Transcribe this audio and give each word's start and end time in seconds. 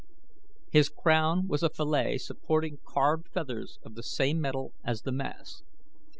His 0.71 0.89
crown 0.89 1.47
was 1.47 1.61
a 1.61 1.69
fillet 1.69 2.17
supporting 2.17 2.79
carved 2.87 3.27
feathers 3.31 3.77
of 3.83 3.93
the 3.93 4.01
same 4.01 4.41
metal 4.41 4.73
as 4.83 5.03
the 5.03 5.11
mask. 5.11 5.61